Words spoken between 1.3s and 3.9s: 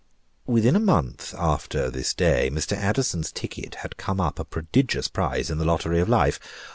after this day, Mr. Addison's ticket